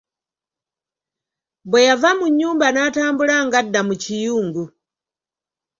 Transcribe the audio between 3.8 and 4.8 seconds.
mu kiyungu.